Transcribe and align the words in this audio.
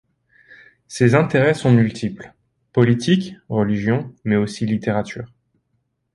Ses 0.87 1.13
intérêts 1.13 1.53
sont 1.53 1.71
multiples: 1.71 2.33
politique, 2.73 3.35
religion, 3.49 4.15
mais 4.23 4.35
aussi 4.35 4.65
littérature. 4.65 5.27